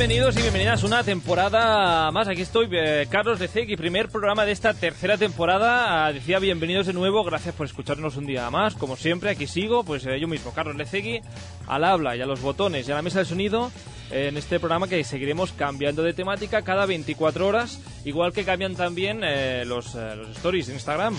[0.00, 2.26] bienvenidos y bienvenidas una temporada más.
[2.26, 6.06] Aquí estoy, eh, Carlos de primer programa de esta tercera temporada.
[6.06, 8.74] Ah, decía bienvenidos de nuevo, gracias por escucharnos un día más.
[8.76, 11.20] Como siempre, aquí sigo, pues eh, yo mismo, Carlos Lecegui,
[11.66, 13.70] al habla y a los botones y a la mesa de sonido
[14.10, 19.20] en este programa que seguiremos cambiando de temática cada 24 horas, igual que cambian también
[19.22, 21.14] eh, los, eh, los stories de Instagram.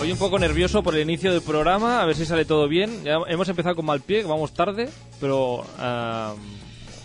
[0.00, 3.02] Hoy un poco nervioso por el inicio del programa, a ver si sale todo bien.
[3.04, 4.88] Ya hemos empezado con mal pie, vamos tarde,
[5.20, 6.34] pero ah,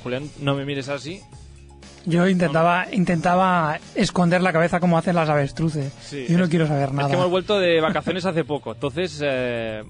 [0.04, 1.20] Julián, no me mires así.
[2.06, 5.92] Yo intentaba, intentaba esconder la cabeza como hacen las avestruces.
[6.04, 7.08] Sí, Yo no es- quiero saber Es nada.
[7.10, 9.82] que hemos vuelto de vacaciones hace poco, entonces eh,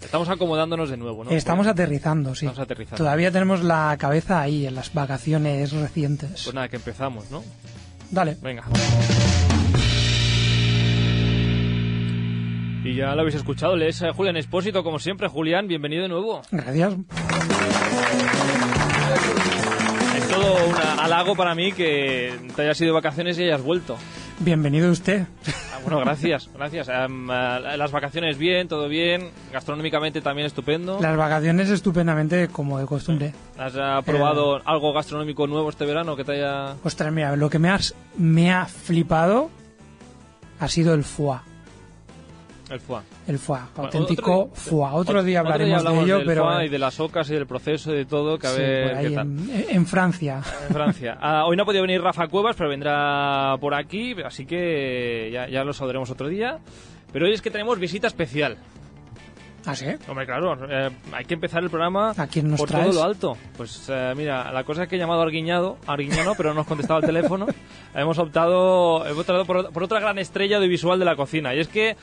[0.00, 1.30] estamos acomodándonos de nuevo, ¿no?
[1.30, 2.46] Estamos aterrizando, sí.
[2.46, 2.96] Estamos aterrizando.
[2.96, 6.42] Todavía tenemos la cabeza ahí, en las vacaciones recientes.
[6.44, 7.44] Pues nada, que empezamos, ¿no?
[8.10, 8.36] Dale.
[8.42, 8.64] Venga.
[12.96, 15.28] Ya lo habéis escuchado, lees a Julián Espósito, como siempre.
[15.28, 16.40] Julián, bienvenido de nuevo.
[16.50, 16.94] Gracias.
[20.16, 23.98] Es todo un halago para mí que te hayas ido de vacaciones y hayas vuelto.
[24.38, 25.26] Bienvenido usted.
[25.72, 26.88] Ah, bueno, gracias, gracias.
[26.88, 29.30] Em, eh, las vacaciones bien, todo bien.
[29.52, 30.98] Gastronómicamente también estupendo.
[31.00, 33.34] Las vacaciones estupendamente como de costumbre.
[33.58, 36.76] ¿Has eh, probado algo gastronómico nuevo este verano que te haya...?
[36.82, 39.50] Ostras, mira, lo que me, has, me ha flipado
[40.60, 41.40] ha sido el foie.
[42.68, 43.00] El foie.
[43.28, 44.90] El foie, auténtico otro día- foie.
[44.92, 47.34] Otro día otro hablaremos hablamos de ello, del pero foie y de las ocas y
[47.34, 49.26] del proceso y de todo, que a sí, ver por ahí qué tal.
[49.26, 50.42] en, en Francia.
[50.68, 51.18] En Francia.
[51.20, 55.48] Ah, hoy no ha podido venir Rafa Cuevas, pero vendrá por aquí, así que ya,
[55.48, 56.58] ya lo sabremos otro día.
[57.12, 58.56] Pero hoy es que tenemos visita especial.
[59.68, 59.86] ¿Ah, sí?
[60.08, 62.86] Hombre, claro, eh, hay que empezar el programa ¿A quién nos por traes?
[62.90, 63.36] todo lo alto.
[63.56, 66.66] Pues eh, mira, la cosa es que he llamado a Arguiñado, Arguiñano, pero no nos
[66.68, 67.46] contestaba el teléfono.
[67.94, 71.52] hemos optado, hemos optado por, por otra gran estrella audiovisual de la cocina.
[71.52, 71.96] Y es que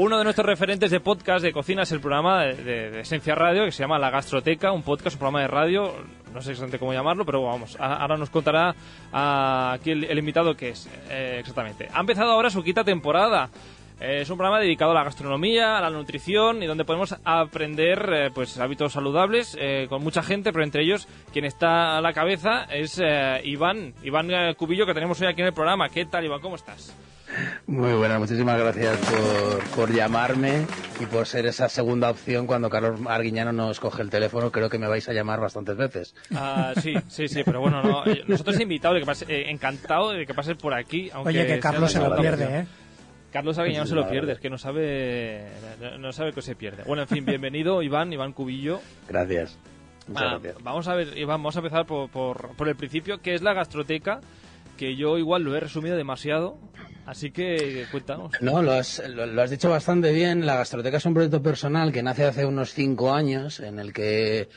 [0.00, 3.72] uno de nuestros referentes de podcast de cocina es el programa de, Esencia Radio, que
[3.72, 5.92] se llama La Gastroteca, un podcast, un programa de radio,
[6.32, 8.76] no sé exactamente cómo llamarlo, pero vamos, a- ahora nos contará
[9.12, 11.88] ah, aquí el, el invitado que es eh, exactamente.
[11.92, 13.50] Ha empezado ahora su quinta temporada.
[14.00, 18.10] Eh, Es un programa dedicado a la gastronomía, a la nutrición y donde podemos aprender
[18.12, 22.12] eh, pues hábitos saludables eh, con mucha gente, pero entre ellos quien está a la
[22.12, 25.88] cabeza es eh, Iván, Iván Cubillo que tenemos hoy aquí en el programa.
[25.88, 26.40] ¿Qué tal Iván?
[26.40, 26.94] ¿Cómo estás?
[27.66, 30.64] Muy buenas, muchísimas gracias por, por llamarme
[30.98, 34.50] y por ser esa segunda opción cuando Carlos Arguiñano nos coge el teléfono.
[34.50, 36.14] Creo que me vais a llamar bastantes veces.
[36.34, 40.24] Ah, sí, sí, sí, pero bueno, no, nosotros invitados, de que pase, eh, encantado de
[40.24, 41.10] que pases por aquí.
[41.12, 42.60] Aunque Oye, que Carlos se lo pierde.
[42.60, 42.66] ¿eh?
[43.38, 45.46] Carlos Aguiñano Sí, se lo pierde, es que no sabe,
[45.80, 46.82] no, no sabe que se pierde.
[46.84, 48.80] Bueno, en fin, bienvenido Iván, Iván Cubillo.
[49.08, 49.56] Gracias.
[50.08, 50.56] Muchas Ah, gracias.
[50.64, 53.52] vamos a ver, Iván, vamos a empezar por, por, por el principio, que es la
[53.52, 54.20] gastroteca,
[54.76, 56.58] que yo igual lo he resumido demasiado,
[57.06, 58.32] así que cuéntanos.
[58.40, 60.44] No, lo has, lo, lo has dicho bastante bien.
[60.44, 64.48] La Gastroteca es un proyecto personal que nace hace unos cinco años, en el que,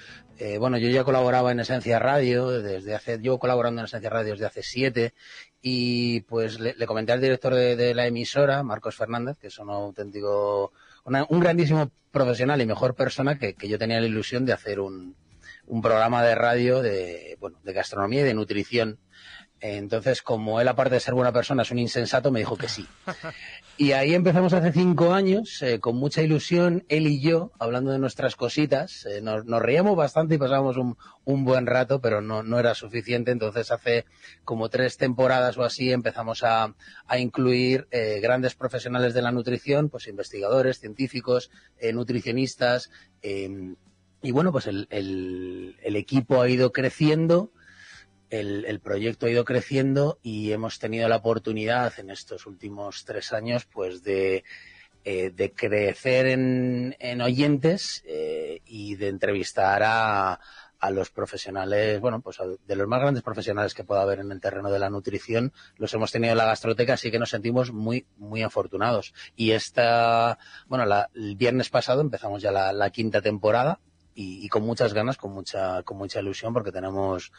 [0.44, 4.32] eh, bueno, yo ya colaboraba en Esencia Radio, desde hace, llevo colaborando en Esencia Radio
[4.34, 5.14] desde hace siete,
[5.62, 9.70] y pues le, comenté al director de, de la emisora, Marcos Fernández, que es un
[9.70, 10.72] auténtico,
[11.04, 14.80] una- un grandísimo profesional y mejor persona que, que yo tenía la ilusión de hacer
[14.80, 15.16] un,
[15.68, 18.98] un programa de radio de, bueno, de gastronomía y de nutrición.
[19.64, 22.88] Entonces, como él, aparte de ser buena persona, es un insensato, me dijo que sí.
[23.78, 27.98] Y ahí empezamos hace cinco años, eh, con mucha ilusión, él y yo, hablando de
[27.98, 29.08] nuestras cositas.
[29.08, 33.32] Eh, nos, nos reíamos bastante y pasábamos un, un buen rato, pero no, era suficiente.
[33.32, 34.06] Entonces, hace
[34.44, 36.76] como tres temporadas o así, empezamos a,
[37.08, 41.50] a incluir eh, grandes profesionales de la nutrición, pues investigadores, científicos,
[41.80, 42.92] eh, nutricionistas.
[43.24, 43.74] eh,
[44.22, 47.52] y bueno, pues el, el- el equipo ha ido creciendo
[48.32, 53.66] el, proyecto ha ido creciendo y hemos tenido la oportunidad en estos últimos tres años
[53.66, 54.44] pues de,
[55.04, 60.40] eh, de crecer en, en oyentes eh, y de entrevistar a,
[60.80, 64.32] a los profesionales, bueno, pues a- de los más grandes profesionales que pueda haber en
[64.32, 67.72] el terreno de la nutrición, los hemos tenido en la gastroteca, así que nos sentimos
[67.72, 69.14] muy, muy afortunados.
[69.36, 73.80] Y esta, bueno, la- el viernes pasado empezamos ya la quinta temporada
[74.16, 77.32] y, y con muchas ganas, con mucha, con mucha ilusión, porque tenemos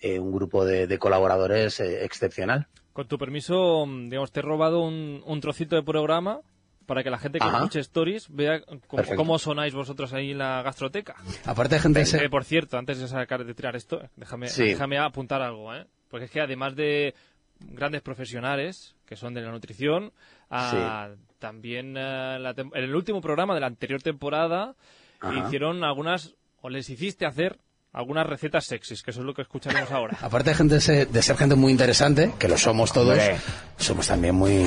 [0.00, 2.66] eh, un grupo de, de colaboradores eh, excepcional.
[2.92, 6.40] Con tu permiso, mm, digamos, te he robado un, un trocito de programa
[6.86, 7.58] para que la gente que Ajá.
[7.58, 11.16] escuche stories vea cómo, cómo sonáis vosotros ahí en la gastroteca.
[11.44, 12.02] Aparte de gente...
[12.24, 14.64] Eh, por cierto, antes de sacar de tirar esto, déjame, Sí.
[14.64, 15.86] déjame apuntar algo, ¿eh?
[16.08, 17.14] Porque es que además de
[17.60, 20.12] grandes profesionales que son de la nutrición,
[20.50, 24.74] ah, también eh, la en el último programa de la anterior temporada
[25.20, 25.46] Ajá.
[25.46, 27.58] hicieron algunas, o les hiciste hacer
[27.92, 30.16] algunas recetas sexys, que eso es lo que escucharemos ahora.
[30.22, 33.18] Aparte de, gente, de ser- de ser gente muy interesante, que lo somos todos,
[33.78, 34.64] somos también muy,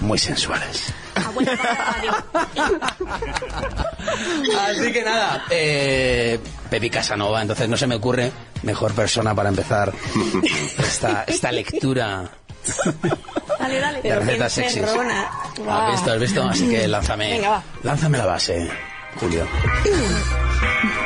[0.00, 0.92] muy sensuales.
[4.60, 6.38] Así que nada, eh,
[6.70, 8.32] Pepi Casanova, entonces no se me ocurre
[8.62, 9.92] mejor persona para empezar
[10.78, 12.30] esta, esta lectura
[13.58, 14.02] Dale, dale.
[14.02, 14.82] de recetas sexys.
[14.82, 16.12] ¿Has visto?
[16.12, 16.42] ¿Has visto?
[16.42, 17.62] Así que lánzame, Venga, va.
[17.82, 18.68] lánzame la base,
[19.16, 21.05] Julio.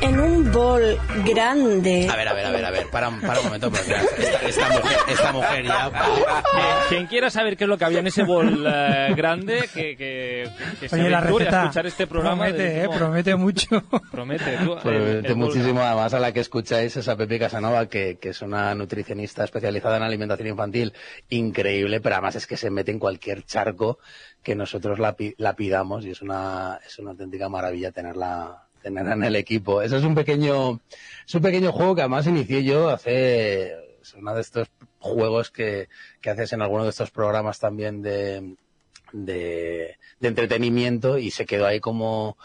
[0.00, 0.96] En un bol
[1.26, 2.08] grande.
[2.08, 4.46] A ver, a ver, a ver, a ver, para, un- para un momento, porque esta,
[4.46, 5.88] esta mujer, esta mujer ya...
[5.88, 9.96] Eh, Quien quiera saber qué es lo que había en ese bol eh, grande, que,
[9.96, 10.48] que,
[10.78, 12.44] que se Oye, la a receta escuchar este programa.
[12.44, 13.82] promete, de eh, promete mucho.
[14.12, 14.74] Promete, tú.
[14.74, 18.28] el- Promete el muchísimo, además a la que escucháis es a Pepe Casanova, que, que
[18.30, 20.92] es una nutricionista especializada en alimentación infantil
[21.28, 23.98] increíble, pero además es que se mete en cualquier charco
[24.44, 29.22] que nosotros la, pi- la pidamos y es una, es una auténtica maravilla tenerla, en
[29.24, 29.82] el equipo.
[29.82, 30.80] Eso es un pequeño,
[31.26, 34.68] es un pequeño juego que además inicié yo hace, es uno de estos
[34.98, 35.88] juegos que,
[36.20, 38.56] que haces en alguno de estos programas también de,
[39.12, 42.36] de, de entretenimiento y se quedó ahí como,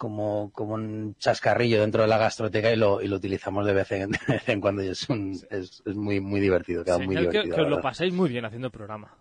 [0.00, 3.92] como, como un chascarrillo dentro de la gastroteca y lo, y lo utilizamos de vez
[3.92, 7.14] en, de vez en cuando y es, un, es, es muy, muy divertido, queda muy
[7.14, 7.54] que, divertido.
[7.54, 9.14] que la os lo pasáis muy bien haciendo el programa.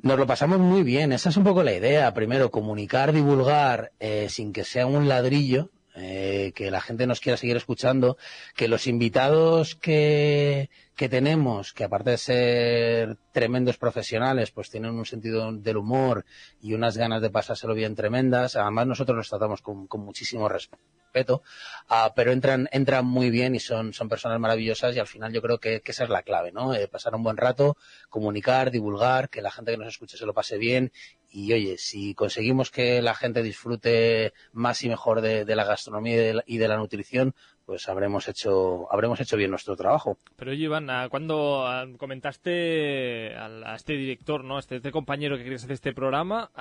[0.00, 2.14] Nos lo pasamos muy bien, esa es un poco la idea.
[2.14, 7.36] Primero, comunicar, divulgar eh, sin que sea un ladrillo, eh, que la gente nos quiera
[7.36, 8.16] seguir escuchando,
[8.56, 15.06] que los invitados que, que tenemos, que aparte de ser tremendos profesionales, pues tienen un
[15.06, 16.24] sentido del humor
[16.60, 18.56] y unas ganas de pasárselo bien tremendas.
[18.56, 21.42] Además, nosotros los tratamos con, con muchísimo respeto,
[21.88, 25.40] ah, pero entran, entran muy bien y son, son personas maravillosas y al final yo
[25.42, 26.74] creo que, que esa es la clave, ¿no?
[26.74, 27.76] Eh, pasar un buen rato,
[28.08, 30.90] comunicar, divulgar, que la gente que nos escuche se lo pase bien
[31.34, 36.14] y oye, si conseguimos que la gente disfrute más y mejor de, de la gastronomía
[36.14, 37.34] y de la, y de la nutrición,
[37.66, 40.16] pues habremos hecho, habremos hecho bien nuestro trabajo.
[40.36, 41.66] Pero oye, Iván, cuando
[41.98, 44.58] comentaste a, este director, ¿no?
[44.58, 46.52] A este, este compañero que querías hacer este programa,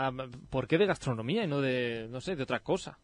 [0.50, 2.98] ¿por qué de gastronomía y no de, no sé, de otra cosa?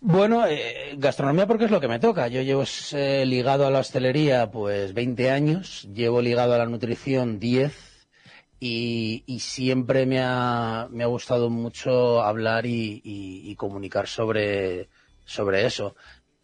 [0.00, 2.26] Bueno, eh, gastronomía porque es lo que me toca.
[2.26, 7.38] Yo llevo eh, ligado a la hostelería pues 20 años, llevo ligado a la nutrición
[7.38, 7.95] 10
[8.60, 14.88] y, y siempre me ha, me ha gustado mucho hablar y, y- y comunicar sobre,
[15.24, 15.94] sobre eso.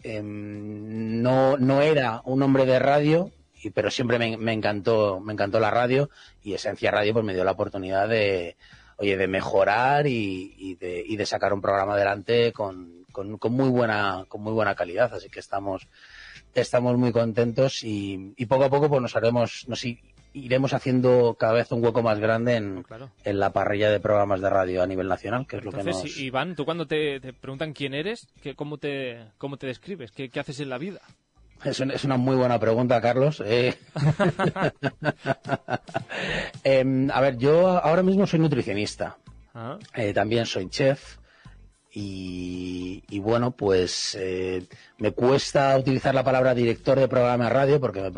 [0.02, 3.30] Em, no, no era un hombre de radio,
[3.74, 6.10] pero siempre me, me encantó, me encantó la radio
[6.42, 8.56] y Esencia Radio pues me dio la oportunidad de,
[8.96, 13.52] oye, de mejorar y, y de, y de sacar un programa adelante con, con, con
[13.52, 15.14] muy buena, con muy buena calidad.
[15.14, 15.86] Así que estamos,
[16.54, 19.84] estamos muy contentos y, y poco a poco pues nos haremos, nos
[20.34, 23.10] iremos haciendo cada vez un hueco más grande en, Claro.
[23.24, 26.18] en la parrilla de programas de radio a nivel nacional, que es lo que nos...
[26.18, 30.10] Iván, tú cuando te, te preguntan quién eres, ¿qué, cómo, te, ¿cómo te describes?
[30.12, 31.00] ¿Qué, qué haces en la vida?
[31.64, 33.42] Es, un- es una muy buena pregunta, Carlos.
[33.44, 33.74] Eh,
[36.64, 39.16] em, a ver, yo ahora mismo soy nutricionista.
[39.54, 41.16] Ah, Eh, también soy chef.
[41.94, 44.66] Y, y bueno, pues eh,
[44.98, 48.10] me cuesta utilizar la palabra director de programa de radio porque me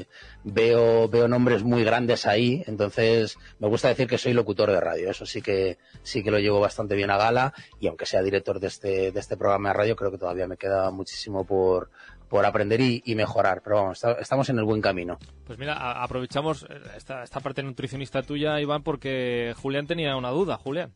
[0.00, 0.06] eh,
[0.44, 2.62] veo, veo nombres muy grandes ahí.
[2.66, 5.10] Entonces me gusta decir que soy locutor de radio.
[5.10, 7.54] Eso sí que, sí que lo llevo bastante bien a gala.
[7.80, 10.56] Y aunque sea director de este, de este programa de radio, creo que todavía me
[10.58, 11.90] queda muchísimo por,
[12.28, 13.62] por aprender y, y mejorar.
[13.64, 15.18] Pero vamos, está- estamos en el buen camino.
[15.46, 20.30] Pues mira, a- aprovechamos eh, esta, esta parte nutricionista tuya, Iván, porque Julián tenía una
[20.30, 20.92] duda, Julián.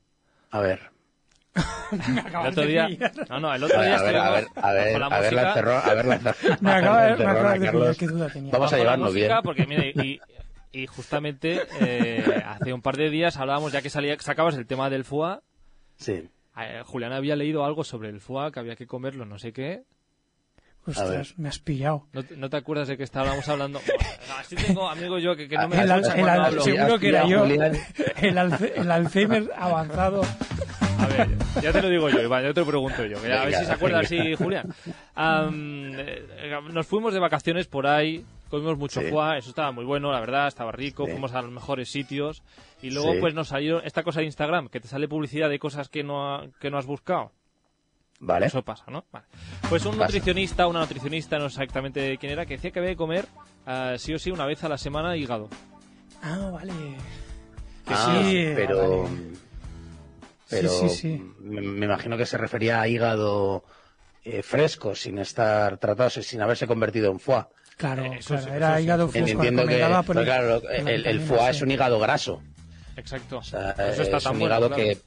[0.50, 0.94] A ver.
[1.92, 2.88] El Acabas otro de día,
[3.30, 5.32] no, no, el otro día a ver, a ver, estuvimos a ver, la a ver
[5.32, 7.52] la encerró, a ver la encerró- Me a ver acaba la de, me encerrona, acabas
[7.52, 7.96] de pillar, Carlos.
[7.98, 8.52] qué duda tenía.
[8.52, 9.32] Vamos a llevarnos bien.
[9.44, 10.20] Porque, mira, y,
[10.72, 14.90] y justamente eh, hace un par de días hablábamos, ya que salía, sacabas el tema
[14.90, 15.38] del foie,
[15.96, 16.28] Sí.
[16.58, 19.84] eh, Julián había leído algo sobre el foie, que había que comerlo, no sé qué.
[20.88, 22.06] Ostras, me has pillado.
[22.12, 23.80] ¿No, te- no te acuerdas de que estábamos hablando?
[24.28, 26.60] No, así tengo amigos yo que, que no me El, el hablo.
[26.62, 27.44] seguro que era yo.
[27.44, 27.76] El,
[28.76, 30.22] el Alzheimer avanzado.
[30.98, 31.28] A ver,
[31.62, 33.20] ya te lo digo yo, Iván, ya te lo pregunto yo.
[33.20, 34.72] que a ver si se acuerda así, Julián.
[35.14, 36.22] Am, eh,
[36.72, 39.08] nos fuimos de vacaciones por ahí, comimos mucho Sí.
[39.10, 41.12] foie, eso estaba muy bueno, la verdad, estaba rico, Sí.
[41.12, 42.42] fuimos a los mejores sitios.
[42.82, 43.18] Y luego, Sí.
[43.20, 46.34] pues nos salió esta cosa de Instagram, que te sale publicidad de cosas que no,
[46.34, 47.32] ha- que no has buscado.
[48.18, 48.46] Vale.
[48.46, 49.04] Eso pasa, ¿no?
[49.12, 49.26] Vale.
[49.68, 50.04] Pues un Pasa.
[50.04, 53.26] nutricionista, una nutricionista, no sé exactamente quién era, que decía que había que comer
[53.66, 55.48] ah, sí o sí una vez a la semana hígado.
[56.22, 56.72] Ah, vale.
[57.88, 59.02] Ah, sí, pero.
[59.02, 59.25] vale.
[60.48, 61.32] Pero Sí, sí, sí.
[61.40, 63.64] Me, me imagino que se refería a hígado
[64.24, 67.44] eh, fresco, sin estar tratado, sin haberse convertido en foie.
[67.76, 69.28] Claro, Eh, eso claro, era eso hígado fresco.
[69.30, 72.42] Entiendo que por pero el- claro, el, foie es un hígado graso.
[72.96, 73.38] Exacto.
[73.38, 74.82] O sea, eso está es tan un bueno, hígado claro.
[74.82, 74.98] que,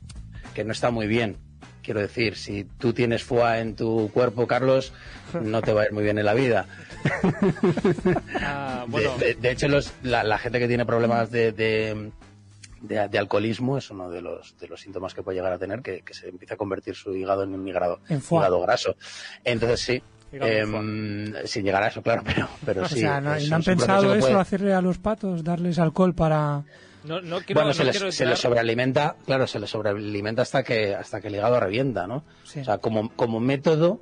[0.53, 1.37] que no está muy bien.
[1.81, 4.93] Quiero decir, si tú tienes foie en tu cuerpo, Carlos,
[5.41, 6.67] no te va a ir muy bien en la vida.
[8.41, 12.11] Ah, De- bueno, de, de hecho, los- la, la gente que tiene problemas de, de,
[12.81, 15.81] de, de alcoholismo es uno de los, de los síntomas que puede llegar a tener,
[15.81, 18.95] que, que se empieza a convertir su hígado en un hígado, En hígado graso.
[19.43, 23.01] Entonces sí, em, sin llegar a eso, claro, pero, pero o sí.
[23.01, 26.13] sea, ¿no, es ¿y no han pensado eso, puede- hacerle a los patos, darles alcohol
[26.15, 26.63] para...
[27.03, 30.41] No, no quiero, bueno, no se, les, quiero se les sobrealimenta, claro, se les sobrealimenta
[30.41, 32.25] hasta que, hasta que el hígado revienta, ¿no?
[32.43, 32.59] Sí.
[32.59, 34.01] O sea, como, como método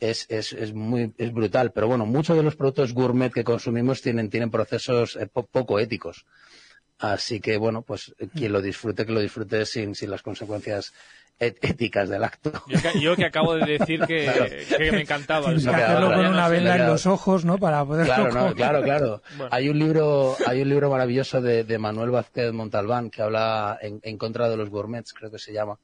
[0.00, 4.02] es, es, es muy es brutal, pero bueno, muchos de los productos gourmet que consumimos
[4.02, 6.26] tienen, tienen procesos eh, po- poco éticos.
[7.12, 10.92] Así que bueno, pues quien lo disfrute, que lo disfrute sin, sin las consecuencias
[11.38, 12.52] et- éticas del acto.
[12.68, 15.46] Yo que, yo que acabo de decir que, que me encantaba.
[15.46, 17.58] Tienes que hacerlo con una venda en los ojos, ¿no?
[17.58, 19.22] Para poder Claro, no, claro, claro.
[19.36, 19.48] Bueno.
[19.52, 23.98] Hay un libro, hay un libro maravilloso de, de Manuel Vázquez Montalbán que habla en,
[24.02, 25.76] en contra de los gourmets, creo que se llama,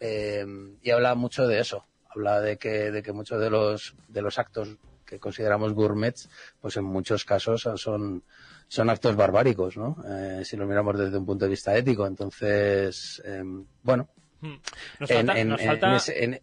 [0.00, 0.44] Eh,
[0.82, 1.84] y habla mucho de eso.
[2.10, 4.68] Habla de que, de que muchos de los, de los actos
[5.06, 6.28] que consideramos gourmets,
[6.60, 8.22] pues en muchos casos son,
[8.68, 9.96] son actos barbáricos, ¿no?
[10.08, 12.06] Eh, si lo miramos desde un punto de vista ético.
[12.06, 14.08] Entonces, em, bueno,
[14.40, 14.56] Hmm.
[15.00, 16.42] Nos en, falta, en- nos en falta- ese-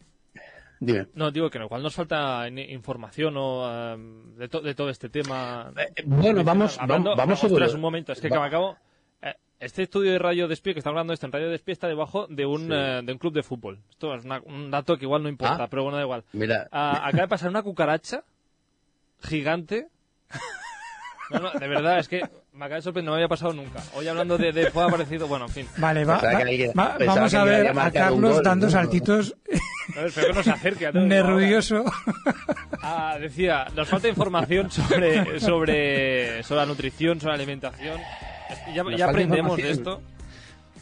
[0.79, 1.07] dime.
[1.13, 4.89] no, digo que no, igual nos falta in- información o um, de, to- de todo
[4.89, 5.71] este tema.
[5.77, 8.75] Eh, bueno, vamos, Hablando, vamos, vamos ostras, un momento, es que, va- que me acabo.
[9.21, 11.87] eh, Este estudio de Radio Despie, que está hablando de esto en Radio Despie, está
[11.87, 12.69] debajo de un, Sí.
[12.73, 13.77] eh, de un club de fútbol.
[13.91, 15.67] Esto es una- un dato que igual no importa, Ah.
[15.69, 16.23] pero bueno, da igual.
[16.33, 18.23] Mira, Ah, acaba de pasar una cucaracha
[19.21, 19.89] gigante.
[21.31, 22.21] No, no, de verdad, es que
[22.53, 23.81] me acaba de sorprender, no me había pasado nunca.
[23.95, 25.67] Hoy hablando de, de fue aparecido, bueno, en fin.
[25.77, 26.71] Vale, va- que
[27.05, 28.71] vamos a ver a Carlos gol, dando ¿no?
[28.71, 29.35] saltitos
[29.95, 31.85] A ver, espero que no se acerque a nervioso.
[32.83, 37.99] Ah, decía, nos falta información sobre, sobre, sobre la nutrición, sobre la alimentación.
[38.73, 40.01] Ya, Nos aprendemos de esto.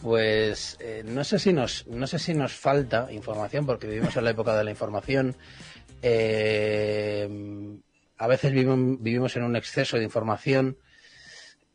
[0.02, 4.24] Pues eh, no sé si nos no sé si nos falta información porque vivimos en
[4.24, 5.36] la época de la información.
[6.02, 7.28] Eh,
[8.20, 10.78] a veces vivim- vivimos en un exceso de información.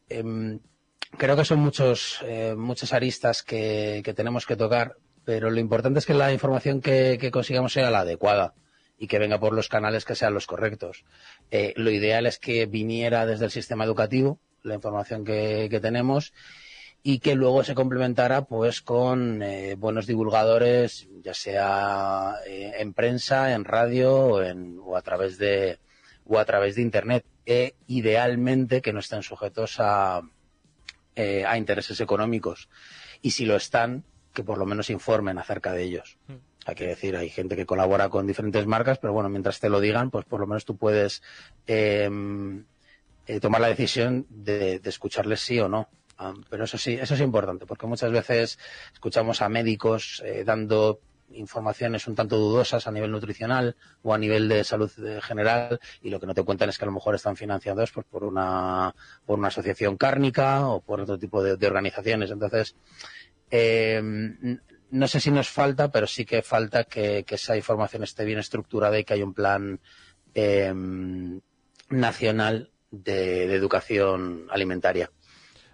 [0.08, 0.60] Em,
[1.18, 5.98] creo que son muchos eh, muchas aristas que, que tenemos que tocar, pero lo importante
[5.98, 8.54] es que la información que, que consigamos sea la adecuada
[8.98, 11.04] y que venga por los canales que sean los correctos.
[11.50, 16.32] Eh, lo ideal es que viniera desde el sistema educativo la información que, que tenemos
[17.02, 23.52] y que luego se complementara pues con eh, buenos divulgadores, ya sea eh, en prensa,
[23.54, 25.78] en radio o, en- o a través de
[26.26, 30.22] o a través de internet, e idealmente que no estén sujetos a,
[31.16, 32.68] eh, a intereses económicos
[33.20, 36.18] y si lo están, que por lo menos informen acerca de ellos.
[36.28, 36.34] Mm.
[36.66, 39.80] Hay que decir, hay gente que colabora con diferentes marcas, pero bueno, mientras te lo
[39.80, 41.22] digan, pues por lo menos tú puedes
[41.66, 42.08] eh,
[43.26, 45.88] eh, tomar la decisión de, de escucharles sí o no.
[46.16, 48.58] Ah, pero eso sí, eso es importante, porque muchas veces
[48.92, 51.00] escuchamos a médicos eh, dando
[51.32, 54.90] informaciones un tanto dudosas a nivel nutricional o a nivel de salud
[55.22, 58.06] general y lo que no te cuentan es que a lo mejor están financiados pues,
[58.06, 58.94] por una
[59.26, 62.30] por una asociación cárnica o por otro tipo de, organizaciones.
[62.30, 62.76] Entonces,
[63.50, 64.00] eh,
[64.90, 68.98] no sé si nos falta, pero sí que falta que, esa información esté bien estructurada
[68.98, 69.80] y que haya un plan
[70.34, 70.72] eh,
[71.90, 75.10] nacional de educación alimentaria.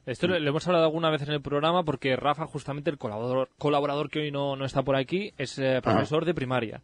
[0.06, 3.50] Esto lo, lo hemos hablado alguna vez en el programa porque Rafa, justamente el colaborador,
[3.58, 6.80] colaborador que hoy no, no está por aquí, es eh, profesor de primaria.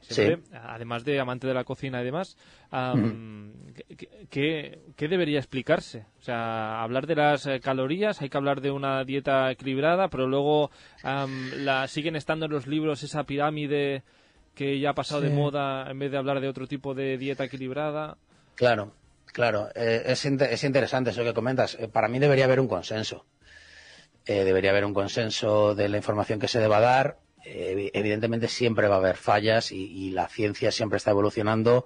[0.00, 2.36] Siempre, Además de amante de la cocina y demás,
[2.70, 3.52] am,
[3.96, 6.04] ¿qué, qué, qué debería explicarse?
[6.20, 10.28] O sea, hablar de las eh, calorías, hay que hablar de una dieta equilibrada, pero
[10.28, 10.70] luego
[11.02, 14.02] am, la siguen estando en los libros esa pirámide
[14.54, 15.34] que ya ha pasado de Sí.
[15.34, 18.16] moda en vez de hablar de otro tipo de dieta equilibrada.
[18.54, 18.92] Claro,
[19.36, 19.68] claro.
[19.74, 21.76] Eh, es, es interesante eso que comentas.
[21.78, 23.26] Eh, para mí debería haber un consenso.
[24.24, 27.18] Eh, debería haber un consenso de la información que se deba dar.
[27.44, 31.84] Evi- evidentemente siempre va a haber fallas y, y la ciencia siempre está evolucionando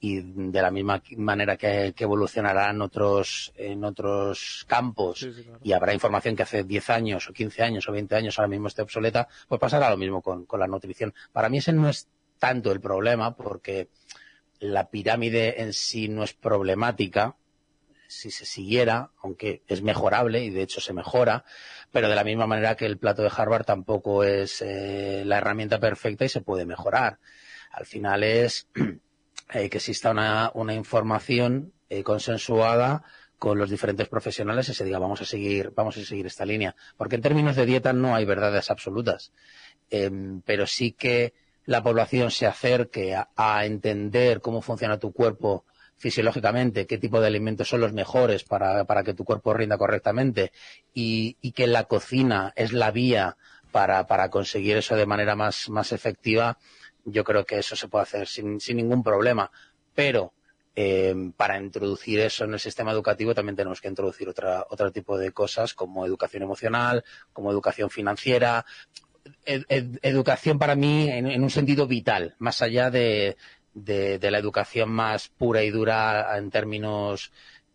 [0.00, 0.20] y
[0.52, 5.60] de la misma manera que, que evolucionará en otros, en otros campos Sí, sí, claro.
[5.62, 8.68] y habrá información que hace 10 años o 15 años o 20 años ahora mismo
[8.68, 11.14] esté obsoleta, pues pasará lo mismo con, con la nutrición.
[11.32, 12.06] Para mí ese no es
[12.38, 13.88] tanto el problema porque
[14.60, 17.36] la pirámide en sí no es problemática
[18.08, 21.44] si se siguiera, aunque es mejorable y de hecho se mejora,
[21.92, 25.78] pero de la misma manera que el plato de Harvard tampoco es eh, la herramienta
[25.78, 27.18] perfecta y se puede mejorar.
[27.70, 28.66] Al final es
[29.52, 33.04] eh, que exista una, una información eh, consensuada
[33.38, 36.74] con los diferentes profesionales y se diga vamos a seguir vamos a seguir esta línea
[36.96, 39.30] porque en términos de dieta no hay verdades absolutas
[39.90, 41.32] Em, pero sí que
[41.68, 45.66] la población se acerque a, entender cómo funciona tu cuerpo
[45.98, 50.50] fisiológicamente, qué tipo de alimentos son los mejores para, para que tu cuerpo rinda correctamente
[50.94, 53.36] y, y que la cocina es la vía
[53.70, 56.56] para, para conseguir eso de manera más, más efectiva,
[57.04, 59.50] yo creo que eso se puede hacer sin, sin ningún problema.
[59.94, 60.32] Pero
[60.74, 65.18] eh, para introducir eso en el sistema educativo también tenemos que introducir otra, otro tipo
[65.18, 68.64] de cosas como educación emocional, como educación financiera,
[69.44, 73.36] ed- ed- educación para mí en, en un sentido vital, más allá de,
[73.74, 77.32] de- de la educación más pura y dura en términos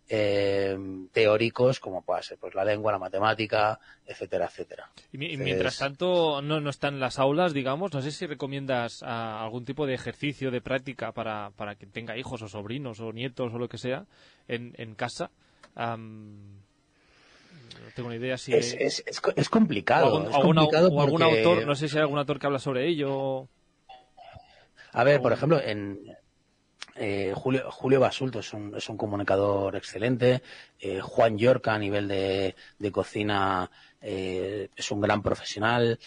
[0.09, 0.77] eh,
[1.13, 4.91] teóricos, como pueda ser pues, la lengua, la matemática, etcétera, etcétera.
[5.11, 8.27] Y, y Entonces- mientras tanto no, no está en las aulas, digamos, no sé si
[8.27, 12.99] recomiendas ah, algún tipo de ejercicio, de práctica para, para quien tenga hijos o sobrinos
[12.99, 14.05] o nietos o lo que sea
[14.47, 15.31] en, en casa.
[17.95, 18.53] Tengo ni idea si...
[18.53, 20.05] Es, es, es, es complicado.
[20.33, 20.61] algún o
[21.01, 23.47] algún porque- autor, no sé si hay algún autor que habla sobre ello.
[24.91, 25.99] A ver, por ejemplo, en
[26.95, 30.41] eh, Julio, Julio Basulto es un, es un comunicador excelente.
[30.79, 33.69] eh, Juan Yorca a nivel de, de cocina
[34.01, 35.97] eh, es un gran profesional.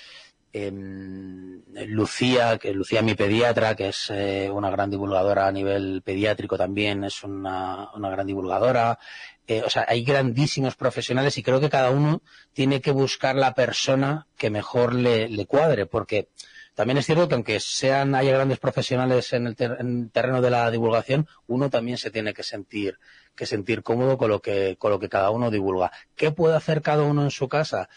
[0.65, 6.57] Em, Lucía, que Lucía mi pediatra, que es eh, una gran divulgadora a nivel pediátrico
[6.57, 8.99] también, es una, una gran divulgadora.
[9.47, 12.23] Eh, o sea, hay grandísimos profesionales y creo que cada uno
[12.53, 16.29] tiene que buscar la persona que mejor le, le cuadre, porque
[16.75, 20.51] también es cierto que aunque sean haya grandes profesionales en el, en el terreno de
[20.51, 22.99] la divulgación, uno también se tiene que sentir
[23.35, 25.93] que sentir cómodo con lo que con lo que cada uno divulga.
[26.17, 27.89] ¿Qué puede hacer cada uno en su casa?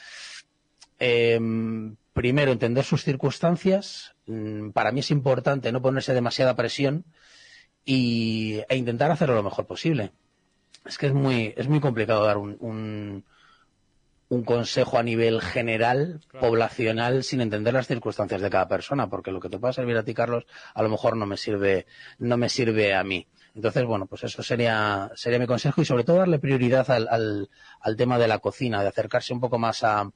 [2.19, 4.13] Primero, entender sus circunstancias.
[4.25, 7.05] Mm, Para mí es importante no ponerse demasiada presión
[7.85, 10.11] y, e intentar hacerlo lo mejor posible.
[10.85, 13.23] Es que es muy, es muy complicado dar un, un,
[14.27, 16.45] un consejo a nivel general, Claro.
[16.45, 20.03] poblacional, sin entender las circunstancias de cada persona, porque lo que te pueda servir a
[20.03, 21.85] ti, Carlos, a lo mejor no me sirve,
[22.17, 23.27] no me sirve a mí.
[23.55, 27.49] Entonces, bueno, pues eso sería, sería mi consejo y sobre todo darle prioridad al, al,
[27.79, 30.11] al tema de la cocina, de acercarse un poco más a,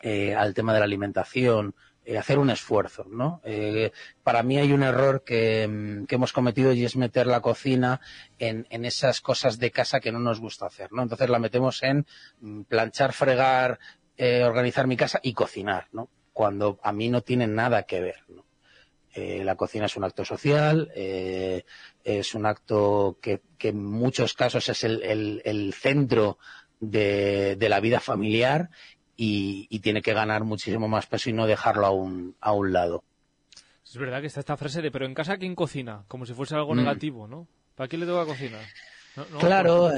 [0.00, 3.40] eh, al tema de la alimentación, eh, hacer un esfuerzo, ¿no?
[3.44, 3.92] Eh,
[4.22, 8.00] para mí hay un error que, mm, que hemos cometido y es meter la cocina
[8.38, 11.02] en, esas cosas de casa que no nos gusta hacer, ¿no?
[11.02, 12.06] Entonces la metemos en
[12.40, 13.78] mm, planchar, fregar,
[14.18, 16.08] organizar mi casa y cocinar, ¿no?
[16.32, 18.24] Cuando a mí no tiene nada que ver,
[19.44, 25.74] la cocina es un acto social, es un acto que, en muchos casos es el,
[25.78, 26.38] centro
[26.80, 28.70] de la vida familiar
[29.16, 32.72] y, y tiene que ganar muchísimo más peso y no dejarlo a un, a un
[32.72, 33.02] lado.
[33.84, 36.04] Es verdad que está esta frase de, pero en casa ¿quién cocina?
[36.08, 36.78] Como si fuese algo Mm.
[36.78, 37.46] negativo, ¿no?
[37.74, 38.64] ¿Para quién le toca cocinar?
[39.16, 39.90] No, no, Claro,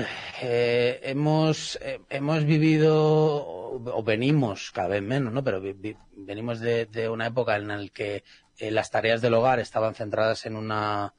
[0.42, 5.42] eh, hemos, eh, hemos vivido o, o venimos cada vez menos, ¿no?
[5.42, 8.22] Pero vi- vi- venimos de, de una época en la que
[8.58, 11.14] eh, las tareas del hogar estaban centradas en una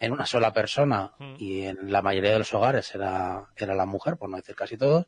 [0.00, 1.34] en una sola persona Mm.
[1.38, 4.76] y en la mayoría de los hogares era, era la mujer, por no decir casi
[4.76, 5.06] todos.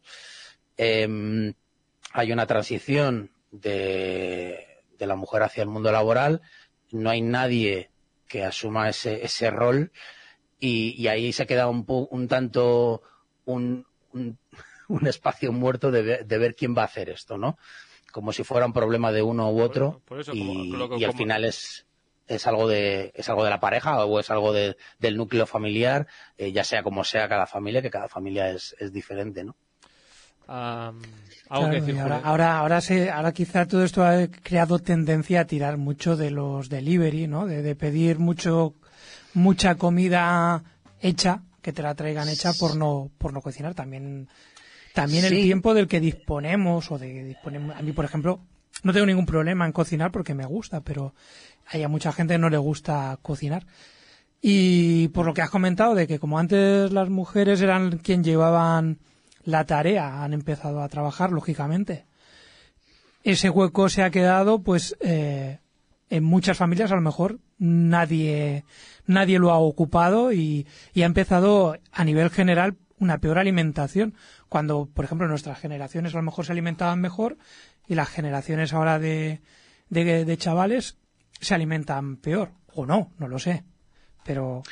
[2.12, 4.66] Hay una transición de,
[4.98, 6.40] de la mujer hacia el mundo laboral.
[6.90, 7.90] No hay nadie
[8.28, 9.92] que asuma ese, ese rol
[10.58, 13.02] y, y ahí se queda un, un tanto
[13.44, 14.38] un, un,
[14.88, 17.58] un espacio muerto de ver, de ver quién va a hacer esto, ¿no?
[18.12, 21.18] Como si fuera un problema de uno u otro Por eso, y, como- al como-
[21.18, 21.86] final es
[22.28, 26.08] es algo de es algo de la pareja o es algo de- del núcleo familiar,
[26.36, 29.54] eh, ya sea como sea cada familia, que cada familia es, es diferente, ¿no?
[30.46, 31.00] Am,
[31.48, 34.78] algo Claro, que decir, y ahora, ahora, ahora, se, ahora quizá todo esto ha creado
[34.78, 37.46] tendencia a tirar mucho de los delivery, ¿no?
[37.46, 38.74] De, de pedir mucho,
[39.34, 40.62] mucha comida
[41.00, 43.74] hecha, que te la traigan hecha por no, por no cocinar.
[43.74, 44.28] También,
[44.94, 47.76] también el tiempo del que disponemos o de que disponemos.
[47.76, 48.40] A mí, por ejemplo,
[48.82, 51.14] no tengo ningún problema en cocinar porque me gusta, pero
[51.66, 53.66] hay a mucha gente que no le gusta cocinar.
[54.40, 58.98] Y por lo que has comentado de que como antes las mujeres eran quien llevaban
[59.46, 62.04] la tarea, han empezado a trabajar, lógicamente.
[63.22, 65.60] Ese hueco se ha quedado, pues, eh,
[66.10, 68.64] en muchas familias a lo mejor nadie,
[69.06, 74.14] nadie lo ha ocupado y, y ha empezado a nivel general una peor alimentación.
[74.48, 77.38] Cuando, por ejemplo, nuestras generaciones a lo mejor se alimentaban mejor
[77.88, 79.40] y las generaciones ahora de,
[79.88, 80.96] de, de chavales
[81.40, 82.50] se alimentan peor.
[82.74, 83.64] O no, no lo sé.
[84.24, 84.62] Pero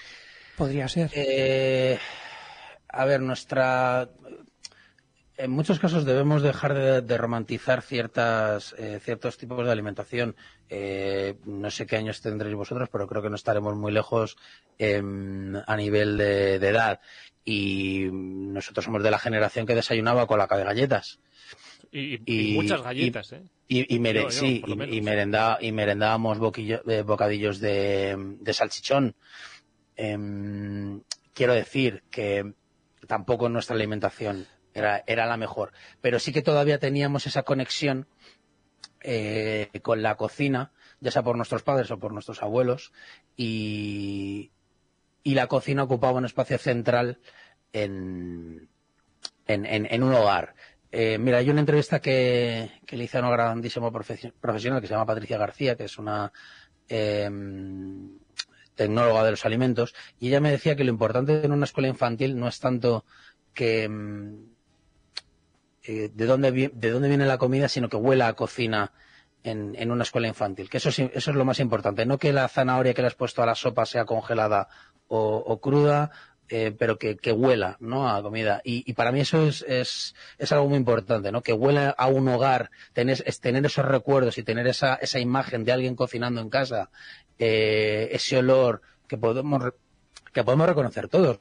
[0.56, 1.10] podría ser.
[1.14, 1.98] Eh,
[2.88, 4.08] a ver, nuestra.
[5.36, 10.36] En muchos casos debemos dejar de, de romantizar ciertas, eh, ciertos tipos de alimentación.
[10.68, 14.36] Eh, no sé qué años tendréis vosotros, pero creo que no estaremos muy lejos
[14.78, 17.00] em, a nivel de, de edad.
[17.44, 21.18] Y nosotros somos de la generación que desayunaba con la de galletas.
[21.90, 23.42] Y, y- y y- muchas galletas, ¿eh?
[23.66, 24.94] Y, y, mere- Yo, yo, sí, y- menos.
[24.94, 25.00] y
[25.60, 29.16] y merendábamos boquillo- eh, bocadillos de, de salchichón.
[29.96, 32.54] Em, quiero decir que
[33.08, 38.06] tampoco nuestra alimentación era, era la mejor, pero sí que todavía teníamos esa conexión
[39.06, 42.92] eh, con la cocina, ya sea por nuestros padres o por nuestros abuelos,
[43.36, 44.50] y,
[45.24, 47.18] la cocina ocupaba un espacio central
[47.72, 48.68] en,
[49.46, 50.54] en, en, en un hogar.
[50.90, 54.94] Eh, mira, hay una entrevista que, que, le hice a una grandísima profesional que se
[54.94, 56.32] llama Patricia García, que es una
[56.88, 57.28] eh,
[58.74, 62.38] tecnóloga de los alimentos, y ella me decía que lo importante en una escuela infantil
[62.38, 63.04] no es tanto
[63.52, 63.88] que
[65.84, 68.92] eh, de dónde de dónde viene la comida, sino que huela a cocina
[69.44, 70.68] en, en una escuela infantil.
[70.68, 72.06] Que eso es, eso es lo más importante.
[72.06, 74.68] No que la zanahoria que le has puesto a la sopa sea congelada
[75.06, 76.10] o, cruda,
[76.48, 78.08] eh, pero que, que, huela ¿no?
[78.08, 78.60] a comida.
[78.64, 81.42] Y, y para mí eso es, es, es, algo muy importante, ¿no?
[81.42, 85.64] que huela a un hogar, tener, es tener esos recuerdos y tener esa, esa imagen
[85.64, 86.90] de alguien cocinando en casa,
[87.38, 89.62] eh, ese olor que podemos,
[90.32, 91.40] que podemos reconocer todos.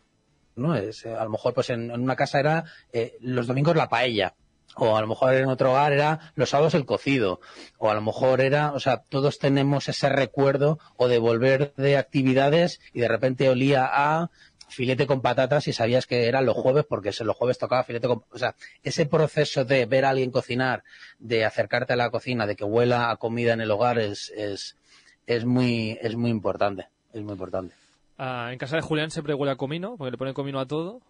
[0.55, 0.75] ¿No?
[0.75, 4.35] Es, a lo mejor pues en, en una casa era eh, los domingos la paella,
[4.75, 7.39] o a lo mejor en otro hogar era los sábados el cocido,
[7.77, 11.97] o a lo mejor era, o sea, todos tenemos ese recuerdo o de volver de
[11.97, 14.31] actividades y de repente olía a
[14.69, 18.23] filete con patatas y sabías que eran los jueves porque los jueves tocaba filete con...
[18.31, 20.83] O sea, ese proceso de ver a alguien cocinar,
[21.19, 24.77] de acercarte a la cocina, de que huela a comida en el hogar es, es,
[25.27, 26.87] es, muy, es muy importante.
[27.13, 27.75] Es muy importante.
[28.25, 31.01] Ah, en casa de Julián siempre huele a comino, porque le pone comino a todo.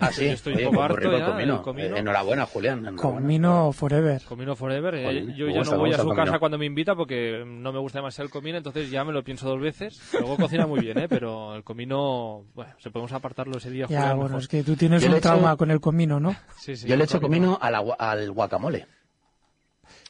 [0.00, 1.62] Ah, sí, estoy Oye, un poco pues ya, comino.
[1.62, 1.96] comino.
[1.96, 2.80] Eh, enhorabuena, Julián.
[2.80, 3.20] enhorabuena.
[3.20, 4.20] Comino forever.
[4.28, 4.94] Comino Forever.
[4.96, 6.40] eh, yo ya no voy a su casa comino.
[6.40, 9.48] cuando me invita porque no me gusta demasiado el comino, entonces ya me lo pienso
[9.48, 9.98] dos veces.
[10.12, 11.08] Luego cocina muy bien, ¿eh?
[11.08, 13.86] pero el comino, bueno, se podemos apartarlo ese día.
[13.88, 14.40] Ya, Julián, bueno, mejor.
[14.42, 16.36] es que tú tienes Yo le un he hecho- trauma con el comino, ¿no?
[16.58, 17.58] Sí, sí, Yo le echo comino.
[17.62, 18.86] al guacamole.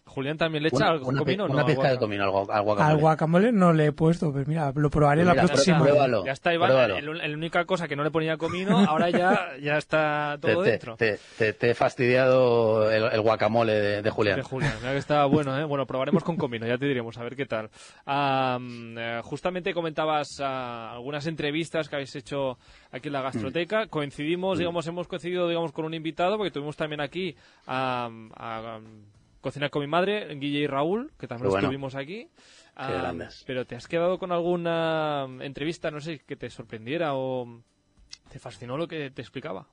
[0.09, 1.53] Julián también le echa Una, algo una comino, ¿no?
[1.55, 2.83] una al pizca de comino al, al guacamole.
[2.95, 5.79] Al guacamole no le he puesto, pero mira, lo probaré Pues la mira, próxima.
[5.79, 6.25] pruébalo.
[6.25, 6.71] Ya está, Iván.
[7.19, 10.97] La única cosa que no le ponía comino, ahora ya, ya está todo te- dentro.
[10.97, 14.37] te- te- te he fastidiado el, el guacamole de, de Julián.
[14.37, 15.65] De Julián, mira que está bueno, ¿eh?
[15.65, 17.71] Bueno, probaremos con comino, ya te diremos, a ver qué tal.
[18.07, 22.59] Eh, justamente comentabas ah, algunas entrevistas que habéis hecho
[22.91, 23.85] aquí en la gastroteca.
[23.85, 23.89] Mm.
[23.89, 28.79] Coincidimos, digamos, hemos coincidido, digamos, con un invitado, porque tuvimos también aquí a, a
[29.41, 31.67] Cocinar con mi madre, Guille y Raúl, que también bueno.
[31.69, 32.29] estuvimos aquí.
[32.75, 33.13] Ah,
[33.47, 37.63] pero te has quedado con alguna entrevista, no sé, que te sorprendiera o
[38.31, 39.67] te fascinó lo que te explicaba.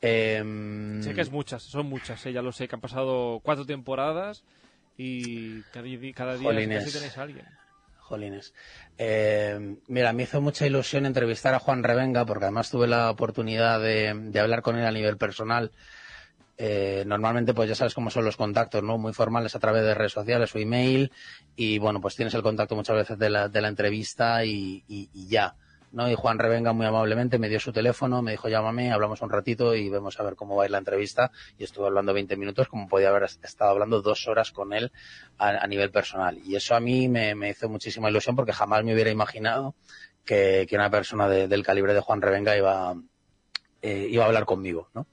[0.00, 3.64] Em, Sé que es muchas, son muchas, eh, ya lo sé, que han pasado cuatro
[3.64, 4.42] temporadas
[4.96, 6.84] y cada, cada día Jolines.
[6.84, 7.46] casi tenéis a alguien.
[8.00, 8.52] Jolines.
[8.98, 13.80] Eh, mira, me hizo mucha ilusión entrevistar a Juan Revenga porque además tuve la oportunidad
[13.80, 15.70] de, de hablar con él a nivel personal.
[16.58, 18.98] Eh, normalmente, pues ya sabes cómo son los contactos, ¿no?
[18.98, 21.10] Muy formales a través de redes sociales o email
[21.56, 24.84] y bueno, pues tienes el contacto muchas veces de la, de la entrevista y,
[25.28, 25.56] ya,
[25.92, 26.10] ¿no?
[26.10, 29.74] Y Juan Revenga muy amablemente me dio su teléfono, me dijo llámame, hablamos un ratito
[29.74, 33.08] y vemos a ver cómo va la entrevista y estuve hablando 20 minutos como podía
[33.08, 34.92] haber estado hablando dos horas con él
[35.38, 36.38] a, nivel personal.
[36.44, 39.74] Y eso a mí me, hizo muchísima ilusión porque jamás me hubiera imaginado
[40.24, 42.94] que, que una persona de- del calibre de Juan Revenga iba,
[43.82, 45.08] eh, iba a hablar conmigo, ¿no?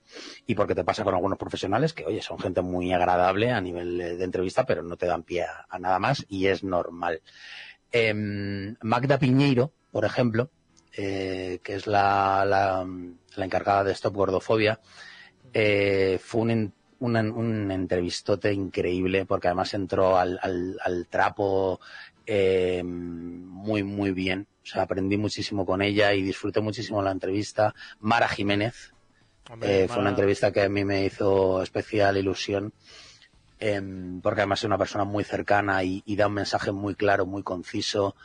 [0.45, 3.97] Y porque te pasa con algunos profesionales que, oye, son gente muy agradable a nivel
[3.97, 7.21] de entrevista, pero no te dan pie a, nada más y es normal.
[7.91, 10.51] Em, Magda Piñeiro, por ejemplo,
[10.95, 14.79] eh, que es la, la, encargada de Stop Gordofobia,
[15.53, 21.79] eh, fue un, un, un entrevistote increíble porque además entró al, al, al trapo
[22.31, 24.45] eh, muy, muy bien.
[24.69, 27.73] O sea, aprendí muchísimo con ella y disfruté muchísimo la entrevista.
[27.99, 28.93] Mara Jiménez,
[29.49, 32.71] Hombre, eh, fue una entrevista que a mí me hizo especial ilusión,
[33.59, 37.25] em, porque además es una persona muy cercana y, y da un mensaje muy claro,
[37.25, 38.15] muy conciso.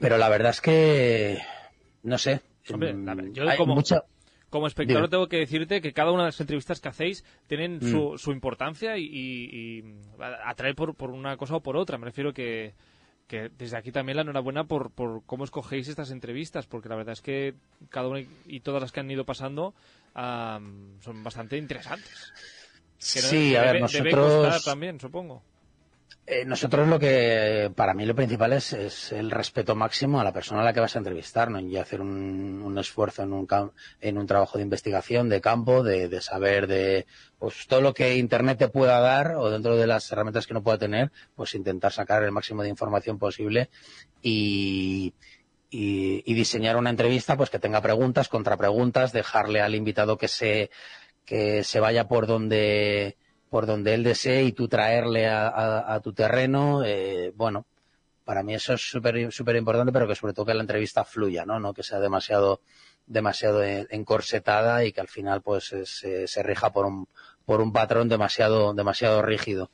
[0.00, 1.38] Pero la verdad es que,
[2.02, 2.40] no sé.
[2.72, 4.04] Hombre, em, ver- yo hay como- mucha-
[4.50, 5.10] Como espectador Dime.
[5.10, 7.90] tengo que decirte que cada una de las entrevistas que hacéis tienen Mm.
[7.90, 9.84] su, su importancia y, y- y
[10.46, 11.98] atrae por, por una cosa o por otra.
[11.98, 12.72] Me refiero que,
[13.28, 17.12] que desde aquí también la enhorabuena por, por cómo escogéis estas entrevistas, porque la verdad
[17.12, 17.54] es que
[17.90, 19.74] cada una y todas las que han ido pasando
[20.14, 22.32] son bastante interesantes.
[22.98, 24.64] Que Sí, a ver, debe- debe costar nosotros...
[24.64, 25.42] también, supongo.
[26.30, 30.30] Eh, nosotros lo que, para mí lo principal es, es el respeto máximo a la
[30.30, 31.58] persona a la que vas a entrevistar, ¿no?
[31.58, 33.48] Y hacer un, un esfuerzo en un,
[34.02, 37.06] en un trabajo de investigación, de campo, de, de saber de,
[37.38, 40.62] pues todo lo que Internet te pueda dar o dentro de las herramientas que no
[40.62, 43.70] pueda tener, pues intentar sacar el máximo de información posible
[44.20, 45.14] y,
[45.70, 50.68] y, y diseñar una entrevista pues que tenga preguntas, contrapreguntas, dejarle al invitado que se,
[51.24, 53.16] que se vaya por donde,
[53.50, 57.64] por donde él desee y tú traerle a, a- a tu terreno, eh, bueno,
[58.24, 61.46] para mí eso es súper súper importante, pero que sobre todo que la entrevista fluya,
[61.46, 61.58] ¿no?
[61.58, 62.60] No que sea demasiado
[63.06, 67.08] demasiado encorsetada y que al final pues eh, se, se rija por un
[67.46, 69.70] por un patrón demasiado demasiado rígido.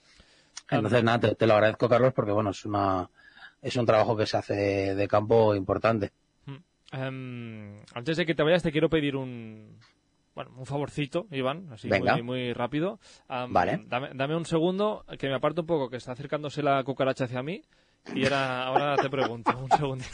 [0.71, 3.11] Entonces nada, te, te lo agradezco Carlos porque bueno es una
[3.61, 6.13] es un trabajo que se hace de campo importante.
[6.93, 9.77] Em, antes de que te vayas, te quiero pedir un,
[10.35, 12.15] bueno, un favorcito, Iván, así Venga.
[12.15, 12.99] muy, muy rápido.
[13.29, 13.83] Am, Vale.
[13.87, 17.43] Dame, dame un segundo, que me aparto un poco, que está acercándose la cucaracha hacia
[17.43, 17.63] mí.
[18.15, 20.05] Y ahora, ahora te pregunto, un segundo.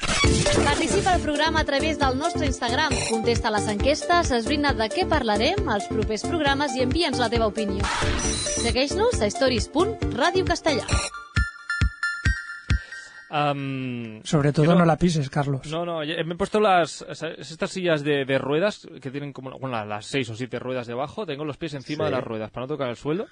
[0.65, 2.93] Participa al programa a través del nostre Instagram.
[3.11, 7.83] Contesta les enquestes, esbrina de què parlarem als propers programes i envia'ns la teva opinió.
[8.63, 10.87] Segueix-nos a stories.radiocastellà.
[13.31, 15.67] Sobre todo quiero- no la pises, Carlos.
[15.71, 17.03] No, no, me he puesto las
[17.39, 21.25] estas sillas de, de ruedas que tienen como bueno, las- seis o siete ruedas debajo.
[21.27, 22.11] Tengo los pies encima Sí.
[22.11, 23.27] de las ruedas para no tocar el suelo.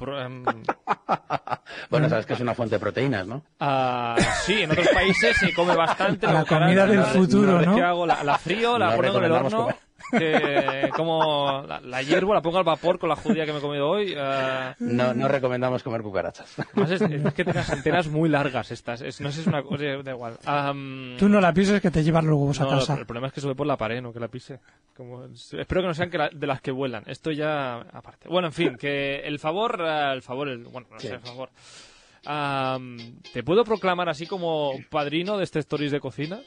[0.00, 0.44] Em,
[1.90, 3.42] Bueno, sabes que es una fuente de proteínas, ¿no?
[3.60, 6.26] ah, sí, en otros países se come bastante.
[6.28, 7.74] A la comida del no- futuro, ¿no?
[7.74, 8.06] ¿Qué hago?
[8.06, 9.58] La, la frío, la No pongo en el horno.
[9.62, 9.76] comer.
[10.10, 13.62] Que como la, la hiervo, la pongo al vapor con la judía que me he
[13.62, 14.14] comido hoy.
[14.16, 16.54] ah, No, no recomendamos comer cucarachas.
[16.58, 19.00] Además es, es que tengas antenas muy largas estas.
[19.02, 20.38] Es- no sé, es una cosa, da igual.
[21.18, 22.94] Tú no la pises que te llevas los huevos a no, casa.
[22.94, 24.60] el problema es que sube por la pared, no que la pise.
[24.96, 27.04] Como, espero que no sean que la- de las que vuelan.
[27.06, 28.28] Esto ya aparte.
[28.28, 31.08] Bueno, en fin, que el favor, eh, el favor, el, bueno, no Sí.
[31.08, 31.50] sé, el favor.
[33.32, 36.40] ¿Te puedo proclamar así como padrino de este Stories de cocina?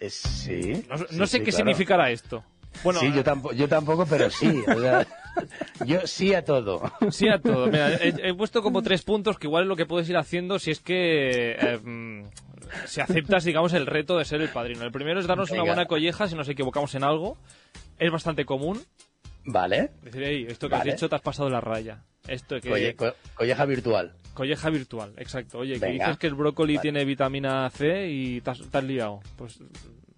[0.00, 0.84] Eh, sí.
[0.88, 1.56] No, no sí, sé sí, qué claro.
[1.56, 2.44] significará esto.
[2.84, 4.62] Bueno, sí, eh, yo, tampoco, yo tampoco, pero sí.
[4.76, 5.06] o sea,
[5.84, 6.82] yo sí a todo.
[7.10, 7.66] Sí a todo.
[7.66, 10.58] Mira, he, he puesto como tres puntos que igual es lo que puedes ir haciendo
[10.58, 12.24] si es que eh, mm,
[12.86, 14.84] si aceptas, digamos, el reto de ser el padrino.
[14.84, 17.36] El primero es darnos una buena colleja si nos equivocamos en algo.
[17.98, 18.80] Es bastante común.
[19.44, 19.90] Vale.
[20.02, 20.90] Decir, "Ey, esto que Vale.
[20.90, 22.02] has dicho te has pasado la raya.
[22.28, 22.70] Esto que...
[22.70, 24.12] Colle- co- colleja virtual.
[24.38, 25.58] Colleja virtual, exacto.
[25.58, 26.82] Oye, que dices que el brócoli Vale.
[26.82, 29.18] tiene vitamina C y te has, te has liado.
[29.36, 29.58] Pues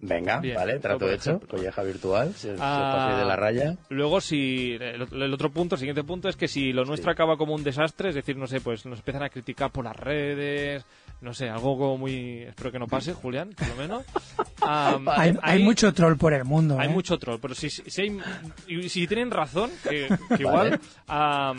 [0.03, 1.39] Venga, Bien, vale, trato hecho.
[1.47, 2.33] Colleja virtual.
[2.35, 3.77] Si, Ah, de la raya.
[3.89, 7.13] Luego, si el, el otro punto, el siguiente punto es que si lo nuestro Sí.
[7.13, 9.95] acaba como un desastre, es decir, no sé, pues nos empiezan a criticar por las
[9.95, 10.83] redes,
[11.21, 12.41] no sé, algo como muy...
[12.43, 14.03] Espero que no pase, Julián, por lo menos.
[14.61, 15.07] Am,
[15.43, 16.79] Hay, mucho troll por el mundo.
[16.79, 16.91] Hay ¿eh?
[16.91, 18.19] mucho troll, pero si, si, hay-
[18.67, 20.79] y si tienen razón, que, que igual...
[21.07, 21.57] am,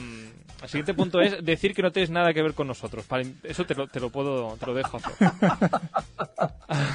[0.62, 3.04] el siguiente punto es decir que no tienes nada que ver con nosotros.
[3.06, 5.28] Para- eso te lo, te lo puedo, te lo dejo hacer.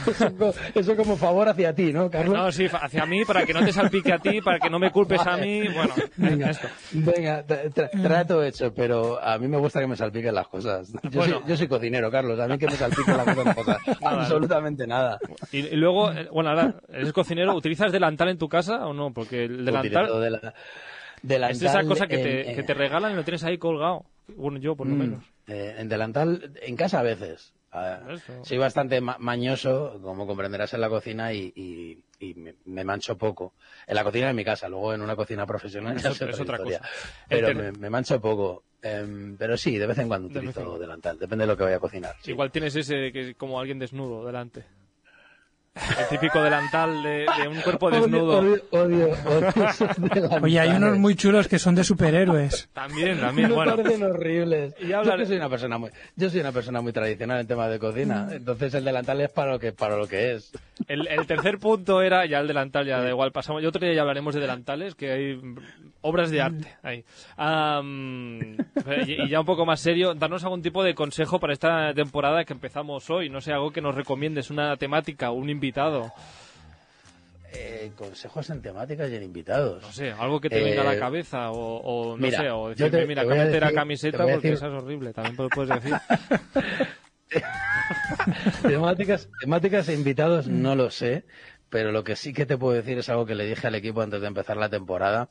[0.07, 2.35] Eso, co- eso como favor hacia ti, ¿no, Carlos?
[2.35, 4.91] No, sí, hacia mí, para que no te salpique a ti, para que no me
[4.91, 5.67] culpes a mí.
[5.67, 6.67] Bueno, Venga, esto.
[6.93, 10.91] venga tra- tra- trato hecho, pero a mí me gusta que me salpiquen las cosas.
[11.03, 11.39] Yo, Bueno.
[11.39, 12.39] soy, yo soy cocinero, Carlos.
[12.39, 13.55] A mí que me salpiquen las cosas
[14.01, 14.21] Nada.
[14.21, 15.19] absolutamente nada.
[15.51, 17.53] Y, y luego, eh, bueno, ahora, ¿eres cocinero?
[17.55, 19.11] ¿Utilizas delantal en tu casa o no?
[19.13, 20.53] Porque el delantal de la-
[21.21, 23.57] delantal es esa cosa que en- te, en- que te regalan y lo tienes ahí
[23.57, 24.05] colgado.
[24.35, 25.23] Bueno, yo por lo Mm, menos.
[25.47, 27.53] eh, en delantal, en casa a veces.
[27.71, 27.99] Ah,
[28.43, 33.17] soy bastante ma- mañoso, como comprenderás, en la cocina y, y- y me, me mancho
[33.17, 33.53] poco.
[33.85, 36.39] En la cocina de mi casa, luego en una cocina profesional Eso- es otra, es
[36.39, 36.79] otra historia.
[36.79, 36.89] cosa.
[37.29, 38.63] Pero me, me mancho poco.
[38.81, 41.79] Em, pero sí, de vez en cuando utilizo delantal, depende de lo que vaya a
[41.79, 42.15] cocinar.
[42.21, 42.31] sí.
[42.31, 44.63] Igual tienes ese que es como alguien desnudo delante.
[45.99, 48.39] El típico delantal de, de un cuerpo desnudo.
[48.39, 50.43] Odio, odio, odio, odio esos delantales.
[50.43, 52.69] Oye, hay unos muy chulos que son de superhéroes.
[52.73, 53.75] También, también, me bueno.
[53.75, 54.75] parecen horribles.
[54.79, 57.69] Y Yo hablar- soy una persona muy, yo soy una persona muy tradicional en temas
[57.69, 60.51] de cocina, entonces el delantal es para lo que, para lo que es.
[60.87, 63.61] El, el tercer punto era, ya el delantal, ya da igual, pasamos.
[63.61, 65.41] Yo otro día ya hablaremos de delantales, que hay
[66.01, 67.03] obras de arte ahí.
[69.07, 72.53] Y ya un poco más serio, darnos algún tipo de consejo para esta temporada que
[72.53, 73.29] empezamos hoy.
[73.29, 75.66] No sé, algo que nos recomiendes, una temática, un invitado.
[77.53, 79.81] Eh, consejos en temáticas y en invitados.
[79.81, 82.49] No sé, algo que te venga a la Eh, cabeza o, o no mira, sé,
[82.51, 85.13] o decirme, te- mira, te cámbiate la camiseta porque decir- esa es horrible.
[85.13, 85.93] También lo puedes decir.
[88.67, 91.25] temáticas, temáticas e invitados no lo sé,
[91.69, 94.01] pero lo que sí que te puedo decir es algo que le dije al equipo
[94.01, 95.29] antes de empezar la temporada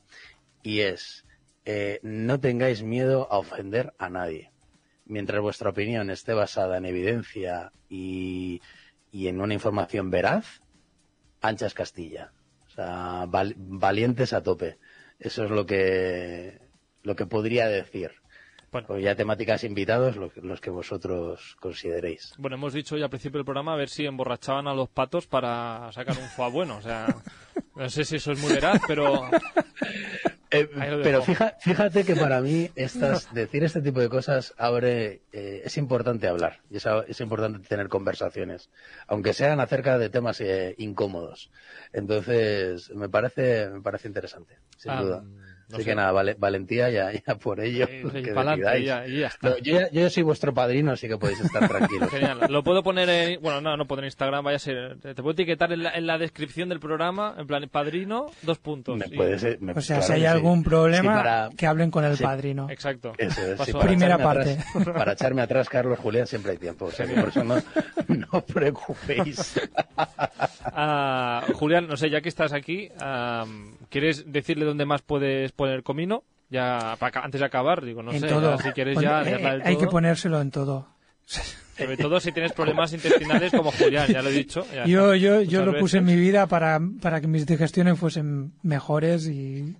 [0.63, 1.25] y es
[1.65, 4.51] eh, no tengáis miedo a ofender a nadie.
[5.05, 8.61] Mientras vuestra opinión esté basada en evidencia y,
[9.11, 10.61] y en una información veraz,
[11.41, 12.31] anchas Castilla.
[12.67, 14.77] O sea, val- valientes a tope.
[15.19, 16.59] Eso es lo que,
[17.03, 18.11] lo que podría decir.
[18.71, 18.87] Bueno.
[18.87, 22.33] Pues ya temáticas invitados, lo los que vosotros consideréis.
[22.37, 25.25] Bueno, hemos dicho ya al principio del programa a ver si emborrachaban a los patos
[25.25, 26.77] para sacar un foie bueno.
[26.77, 27.07] O sea,
[27.75, 29.21] no sé si eso es muy veraz, pero
[30.49, 30.69] Eh,
[31.03, 35.77] pero fija- fíjate que para mí estas, decir este tipo de cosas abre, eh, es
[35.77, 38.69] importante hablar y es, es importante tener conversaciones,
[39.07, 41.51] aunque sean acerca de temas eh, incómodos.
[41.91, 45.23] Entonces, me parece, me parece interesante, sin Ah, duda.
[45.69, 45.89] No Así sé.
[45.89, 47.87] que nada, vale, valentía ya, ya por ello.
[48.03, 48.85] Lo que pa'lante, decidáis.
[48.85, 49.49] ya, y ya está.
[49.49, 52.09] No, yo, soy vuestro padrino, así que podéis estar tranquilos.
[52.11, 52.39] Genial.
[52.49, 53.41] Lo puedo poner en.
[53.41, 54.97] Bueno, no, no puedo en Instagram, vaya a ser.
[55.01, 58.97] Te puedo etiquetar en la, en la descripción del programa, en plan, padrino, dos puntos.
[58.97, 60.25] Me Y- puede ser- me- O sea, claro si hay sí.
[60.25, 62.23] algún problema, Sí, para- que hablen con el sí.
[62.23, 62.69] padrino.
[62.69, 63.11] Exacto.
[63.17, 64.57] Eso es, para Primera parte.
[64.73, 66.85] atrás- para echarme atrás, Carlos Julián, siempre hay tiempo.
[66.85, 67.55] O sea, que por eso no,
[68.07, 69.59] no os preocupéis.
[70.63, 72.89] Ah, Julián, no sé, ya que estás aquí,
[73.89, 76.23] ¿quieres decirle dónde más puedes poner comino?
[76.49, 78.57] Ya, para antes de acabar, digo, no en sé, todo.
[78.59, 79.89] si quieres Pon- ya eh, del hay que todo.
[79.91, 80.87] ponérselo en todo.
[81.77, 84.65] Sobre todo si tienes problemas intestinales como Julián, ya lo he dicho.
[84.73, 88.53] ya Yo, yo, yo lo puse en mi vida para, para que mis digestiones fuesen
[88.63, 89.75] mejores y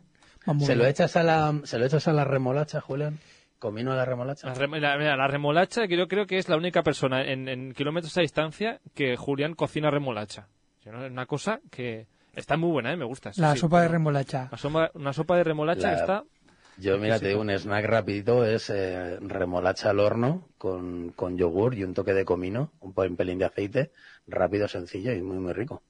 [0.45, 3.17] vamos ¿Se lo, echas a la, ¿Se lo echas a la remolacha, Julián?
[3.59, 4.45] ¿Comino a la remolacha?
[4.47, 7.47] La, rem- la- mira, la remolacha, que yo creo que es la única persona en,
[7.47, 10.47] en kilómetros a distancia que Julián cocina remolacha.
[10.85, 12.05] Es una cosa que
[12.37, 12.95] está muy buena, ¿eh?
[12.97, 13.33] me gusta.
[13.33, 13.59] sí, La sí.
[13.59, 14.47] sopa de remolacha.
[14.51, 16.23] Una sopa, una sopa de remolacha La- que está...
[16.79, 21.73] Yo, mira, te digo, un snack rapidito es eh, remolacha al horno con, con yogur
[21.73, 23.91] y un toque de comino, un un pelín de aceite,
[24.27, 25.81] rápido, sencillo y muy, muy rico.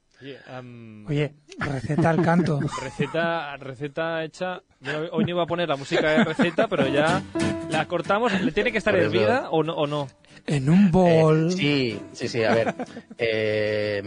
[1.08, 2.60] Oye, receta al canto.
[2.82, 4.62] Receta, receta hecha.
[4.80, 7.22] Mira, hoy no iba a poner la música de receta, pero ya
[7.70, 8.32] la cortamos.
[8.42, 9.76] ¿Le tiene que estar hervida o no?
[9.76, 10.08] O no?
[10.46, 11.48] En un bol.
[11.48, 12.76] Eh, sí, sí, sí, a ver.
[13.18, 14.02] eh,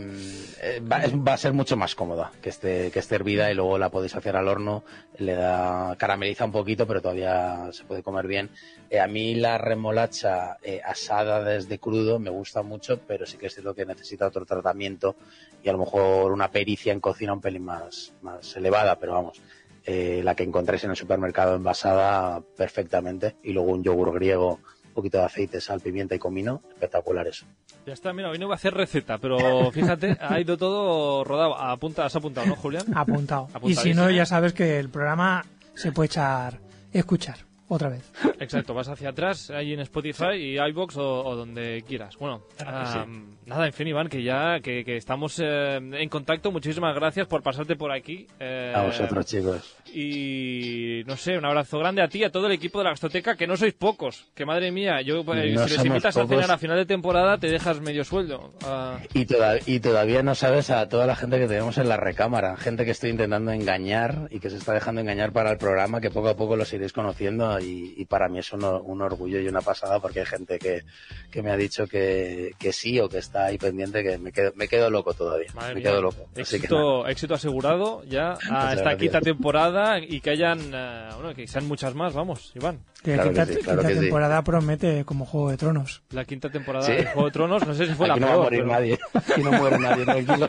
[0.62, 3.90] eh, va, a ser mucho más cómoda que esté, que esté hervida y luego la
[3.90, 4.84] podéis hacer al horno.
[5.18, 8.50] Le da, carameliza un poquito, pero todavía se puede comer bien.
[8.88, 13.54] Eh, a mí la remolacha asada desde crudo me gusta mucho, pero sí que es
[13.54, 15.16] cierto que necesita otro tratamiento
[15.62, 19.40] y a lo mejor una pericia en cocina un pelín más, más elevada, pero vamos.
[19.86, 24.60] la que encontréis en el supermercado envasada perfectamente y luego un yogur griego
[24.90, 27.46] un poquito de aceite, sal, pimienta y comino, espectacular eso.
[27.86, 29.38] Ya está, mira, hoy no iba a hacer receta, pero
[29.72, 31.56] fíjate, ha ido todo rodado.
[31.56, 32.84] Apunta, has apuntado, ¿no, Julián?
[32.94, 33.48] Apuntado.
[33.62, 36.58] Y si no, ya sabes que el programa se puede echar,
[36.92, 38.12] escuchar otra vez.
[38.40, 42.16] Exacto, vas hacia atrás, ahí en Spotify y iBox o, o donde quieras.
[42.18, 43.06] Bueno, ah,
[43.46, 46.50] nada, en fin, Iván, que ya que, que estamos eh, en contacto.
[46.52, 48.26] Muchísimas gracias por pasarte por aquí.
[48.38, 49.76] eh, A vosotros, chicos.
[49.92, 52.90] Y no sé, un abrazo grande a ti y a todo el equipo de la
[52.90, 54.26] Gastoteca, que no sois pocos.
[54.34, 57.38] Que madre mía, yo eh, No si les invitas a cenar a final de temporada
[57.38, 58.52] te dejas medio sueldo.
[58.64, 61.96] Ah, Y, toda- y todavía no sabes a toda la gente que tenemos en la
[61.96, 66.00] recámara, gente que estoy intentando engañar y que se está dejando engañar para el programa,
[66.00, 69.40] que poco a poco los iréis conociendo y, y para mí es un, un orgullo
[69.40, 70.82] y una pasada porque hay gente que,
[71.30, 74.52] que me ha dicho que, que sí o que está ahí pendiente, que me quedo,
[74.56, 75.90] me quedo loco todavía, madre me mía.
[75.90, 76.26] quedo loco.
[76.34, 78.96] Que éxito, éxito asegurado ya a Muchas esta gracias.
[78.98, 82.80] quinta temporada y que hayan, eh, bueno, que sean muchas más, vamos, Iván.
[83.02, 84.00] Que Claro quinta, que sí, claro quinta que sí.
[84.02, 86.02] temporada promete como Juego de Tronos.
[86.10, 86.92] La quinta temporada Sí.
[86.92, 88.60] de Juego de Tronos, no sé si fue Aquí la no va a peor, morir
[88.60, 90.48] pero nadie, aquí no muere nadie, tranquilo.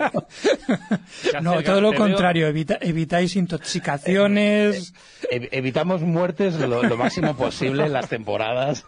[1.42, 2.48] No, todo lo contrario.
[2.48, 4.94] evita- evitáis intoxicaciones.
[5.32, 8.86] Ev- evitamos muertes lo, lo máximo posible en las temporadas.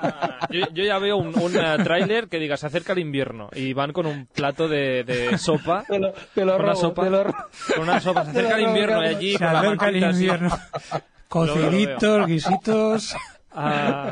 [0.00, 3.50] Ah, Yo, yo ya veo un, un eh, tráiler que diga se acerca el invierno
[3.54, 5.84] y van con un plato de, de sopa.
[5.86, 7.02] Te lo, te lo Con una robo, sopa.
[7.04, 7.24] te lo.
[7.24, 10.34] Con una sopa, se acerca el invierno y allí Se con la acerca el mantita
[10.34, 10.98] así.
[11.28, 13.16] Cociditos, guisitos.
[13.60, 14.08] Ah,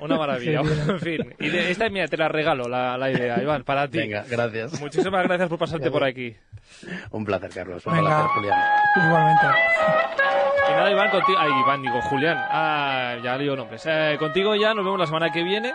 [0.00, 0.60] una maravilla.
[0.88, 3.96] en fin, y de- esta mira, te la regalo la, la idea, Iván, para ti.
[3.96, 4.78] Venga, gracias.
[4.78, 6.36] Muchísimas gracias por pasarte por aquí.
[7.12, 7.86] Un placer, Carlos.
[7.86, 8.08] Un Venga.
[8.08, 8.58] placer, Julián.
[9.06, 9.46] Igualmente.
[10.68, 11.38] Y nada, Iván, contigo.
[11.40, 12.36] Ay, Iván, digo, Julián.
[12.50, 13.82] Ah, ya lío nombres.
[13.86, 15.72] Eh, contigo ya nos vemos la semana que viene.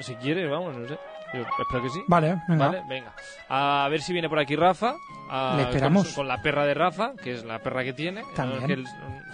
[0.00, 0.96] Si quieres, vamos, no sé.
[1.34, 2.00] Yo espero que sí.
[2.06, 2.66] Vale, venga.
[2.68, 3.12] Vale, venga.
[3.48, 4.94] A ver si viene por aquí Rafa.
[5.28, 6.04] a- Le esperamos.
[6.04, 8.22] Con, su- con la perra de Rafa, que es la perra que tiene.
[8.34, 8.66] También.
[8.66, 8.86] Que él-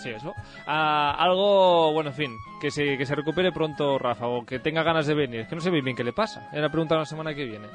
[0.03, 0.33] sí, eso.
[0.67, 4.83] A algo, bueno, en fin, que se, que se recupere pronto Rafa o que tenga
[4.83, 5.41] ganas de venir.
[5.41, 6.49] Es que no sé muy bien qué le pasa.
[6.53, 7.69] Era preguntar la semana que viene.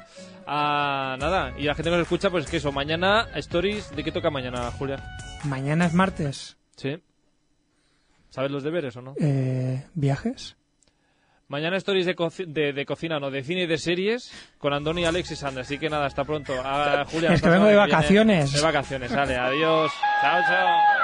[0.46, 2.72] Ah, nada, y la gente que nos escucha, pues que eso.
[2.72, 3.94] Mañana, Stories.
[3.94, 5.02] ¿De qué toca mañana, Julia?
[5.44, 6.56] Mañana es martes.
[6.76, 7.00] Sí.
[8.30, 9.14] ¿Sabes los deberes o no?
[9.18, 10.56] Eh, ¿Viajes?
[11.48, 12.14] Mañana stories de,
[12.46, 15.62] de, de cocina, no, de cine y de series con Andoni, Alex y Sandra.
[15.62, 16.52] Así que nada, hasta pronto.
[16.62, 17.86] Ah, Julia, Es que vengo de viene.
[17.90, 18.52] vacaciones.
[18.52, 19.36] De vacaciones, sale.
[19.36, 19.90] Adiós.
[20.20, 20.97] Chao, chao.